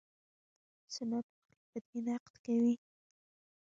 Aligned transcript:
سنت 0.95 1.25
پالي 1.37 1.63
په 1.69 1.79
دې 1.91 1.99
نقد 2.07 2.33
کوي. 2.45 2.73